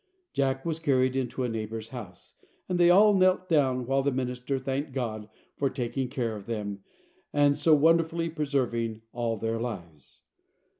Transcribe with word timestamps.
Jack 0.33 0.65
was 0.65 0.79
carried 0.79 1.15
into 1.15 1.43
a 1.43 1.47
neighbour's 1.47 1.89
house, 1.89 2.33
and 2.67 2.79
they 2.79 2.89
all 2.89 3.13
knelt 3.13 3.47
down 3.47 3.85
while 3.85 4.01
the 4.01 4.09
minister 4.11 4.57
thanked 4.57 4.93
God 4.93 5.29
for 5.55 5.69
taking 5.69 6.07
care 6.07 6.35
of 6.35 6.47
them, 6.47 6.83
and 7.31 7.55
so 7.55 7.75
wonderfully 7.75 8.27
preserving 8.27 9.03
all 9.13 9.37
their 9.37 9.59
lives. 9.59 10.21